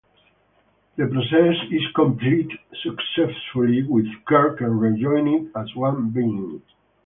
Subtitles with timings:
[0.95, 6.59] The process is completed successfully, with Kirk rejoined as one being.